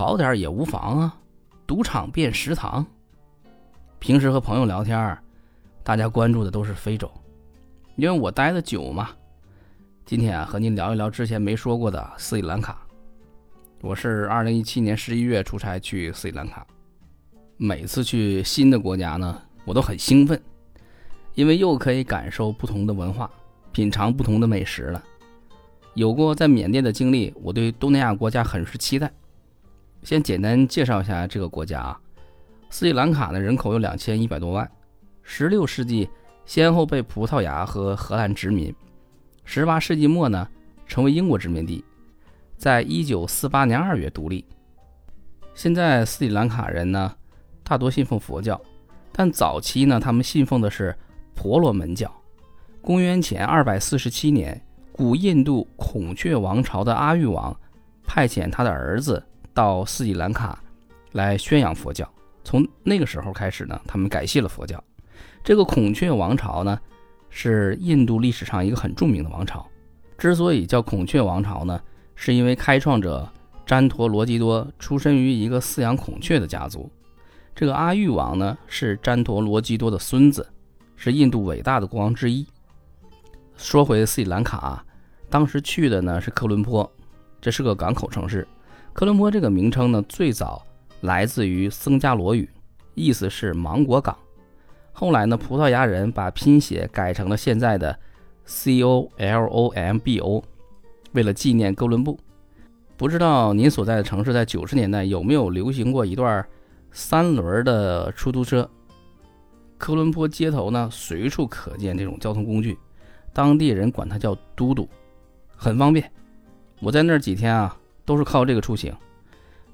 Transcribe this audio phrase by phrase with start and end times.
[0.00, 1.14] 好点也无妨啊，
[1.66, 2.86] 赌场变食堂。
[3.98, 5.18] 平时和朋友聊天，
[5.82, 7.06] 大家关注的都是非洲，
[7.96, 9.10] 因为我待的久嘛。
[10.06, 12.80] 今天啊，和您聊一聊之前没说过的斯里兰卡。
[13.82, 16.66] 我是二零一七年十一月出差去斯里兰卡。
[17.58, 20.42] 每次去新的国家呢，我都很兴奋，
[21.34, 23.30] 因为又可以感受不同的文化，
[23.70, 25.04] 品尝不同的美食了。
[25.92, 29.12] 有过在缅甸的经历，我对东南亚国家很是期待。
[30.02, 32.00] 先简单介绍一下这个国家啊，
[32.70, 34.70] 斯里兰卡的人口有两千一百多万，
[35.22, 36.08] 十六世纪
[36.46, 38.74] 先后被葡萄牙和荷兰殖民，
[39.44, 40.48] 十八世纪末呢
[40.86, 41.84] 成为英国殖民地。
[42.56, 44.44] 在一九四八年二月独立。
[45.54, 47.14] 现在斯里兰卡人呢，
[47.62, 48.60] 大多信奉佛教，
[49.12, 50.94] 但早期呢，他们信奉的是
[51.34, 52.10] 婆罗门教。
[52.80, 54.60] 公元前二百四十七年，
[54.92, 57.54] 古印度孔雀王朝的阿育王
[58.04, 59.22] 派遣他的儿子
[59.52, 60.62] 到斯里兰卡
[61.12, 62.08] 来宣扬佛教。
[62.42, 64.82] 从那个时候开始呢，他们改信了佛教。
[65.44, 66.78] 这个孔雀王朝呢，
[67.28, 69.66] 是印度历史上一个很著名的王朝。
[70.16, 71.80] 之所以叫孔雀王朝呢，
[72.14, 73.28] 是因为开创者
[73.64, 76.90] 詹陀罗基多出身于一个饲养孔雀的家族。
[77.54, 80.46] 这个阿育王呢是詹陀罗基多的孙子，
[80.96, 82.46] 是印度伟大的国王之一。
[83.56, 84.82] 说回斯里兰卡，
[85.28, 86.90] 当时去的呢是科伦坡，
[87.40, 88.46] 这是个港口城市。
[88.92, 90.62] 科伦坡这个名称呢最早
[91.00, 92.48] 来自于僧伽罗语，
[92.94, 94.16] 意思是芒果港。
[94.92, 97.98] 后来呢葡萄牙人把拼写改成了现在的
[98.44, 100.42] C O L O M B O。
[101.12, 102.18] 为了纪念哥伦布，
[102.96, 106.46] 不知道您所在的城市在九十年代有没有流行过一段
[106.92, 108.68] 三轮的出租车？
[109.78, 112.76] 科伦坡街头呢，随处可见这种交通工具，
[113.32, 114.86] 当地人管它叫嘟嘟，
[115.56, 116.12] 很方便。
[116.80, 117.76] 我在那儿几天啊，
[118.10, 118.92] 都是靠这个出行。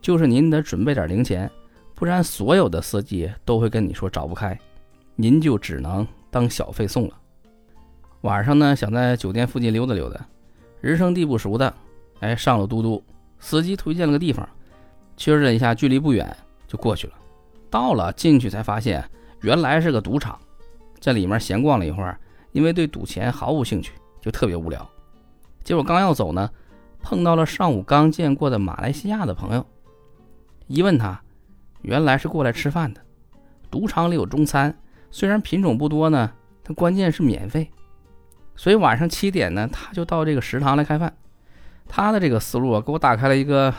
[0.00, 1.50] 就是您得准备点零钱，
[1.94, 4.58] 不然所有的司机都会跟你说找不开，
[5.16, 7.14] 您就只能当小费送了。
[8.22, 10.18] 晚上呢，想在酒店附近溜达溜达。
[10.80, 11.74] 人生地不熟的，
[12.20, 13.04] 哎，上了嘟嘟，
[13.38, 14.48] 司机推荐了个地方，
[15.14, 16.34] 确认一下距离不远，
[16.66, 17.12] 就过去了。
[17.68, 19.04] 到了进去才发现，
[19.42, 20.40] 原来是个赌场，
[21.00, 22.18] 在里面闲逛了一会儿，
[22.52, 23.92] 因为对赌钱毫无兴趣，
[24.22, 24.88] 就特别无聊。
[25.62, 26.50] 结果刚要走呢，
[27.02, 29.66] 碰到了上午刚见过的马来西亚的朋友，
[30.66, 31.20] 一问他，
[31.82, 33.00] 原来是过来吃饭的。
[33.70, 34.74] 赌场里有中餐，
[35.10, 36.32] 虽然品种不多呢，
[36.62, 37.70] 但关键是免费。
[38.54, 41.12] 所以晚上七点呢，他就到这个食堂来开饭。
[41.88, 43.74] 他的这个思路啊，给我打开了一个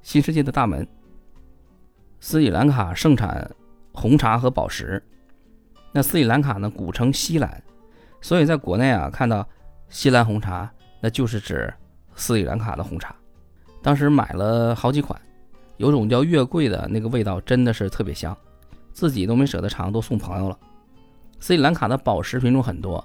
[0.00, 0.86] 新世界的大门。
[2.20, 3.50] 斯里兰卡盛产
[3.92, 5.02] 红茶和宝石。
[5.92, 7.62] 那斯里兰卡呢，古称西兰，
[8.20, 9.46] 所以在国内啊，看到
[9.88, 11.72] 西兰红茶，那就是指
[12.14, 13.14] 斯里兰卡的红茶。
[13.82, 15.20] 当时买了好几款，
[15.76, 18.36] 有种叫月桂的那个味道真的是特别香，
[18.92, 20.58] 自己都没舍得尝，都送朋友了。
[21.40, 23.04] 斯里兰卡的宝石品种很多。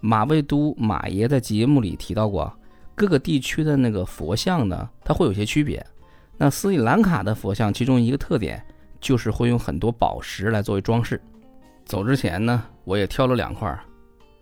[0.00, 2.52] 马未都马爷在节目里提到过，
[2.96, 5.84] 各个地区的那个佛像呢，它会有些区别。
[6.36, 8.60] 那斯里兰卡的佛像，其中一个特点
[9.00, 11.20] 就是会用很多宝石来作为装饰。
[11.84, 13.78] 走之前呢，我也挑了两块，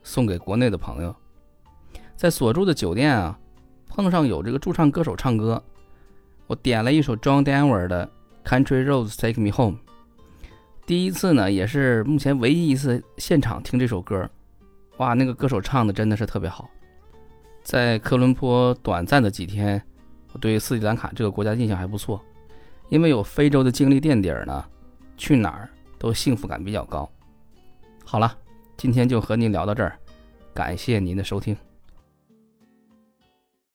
[0.03, 1.15] 送给国内的朋友。
[2.17, 3.39] 在所住的酒店啊，
[4.00, 5.62] 碰上有这个驻唱歌手唱歌，
[6.47, 8.11] 我点了一首 John Denver 的
[8.49, 9.78] 《Country Roads Take Me Home》。
[10.87, 14.27] 第一次呢，也是目前唯一一次现场听这首歌。
[14.97, 16.71] 哇，那个歌手唱的真的是特别好。
[17.62, 19.83] 在科伦坡短暂的几天，
[20.32, 22.25] 我对斯里兰卡这个国家印象还不错，
[22.88, 24.65] 因为有非洲的经历垫底儿呢，
[25.19, 25.69] 去哪儿
[25.99, 27.06] 都幸福感比较高。
[28.03, 28.34] 好了，
[28.78, 29.99] 今天就和您聊到这儿，
[30.55, 31.55] 感谢您的收听。